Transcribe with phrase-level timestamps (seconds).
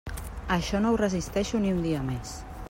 [0.55, 2.35] Això no ho resisteixo ni un dia més.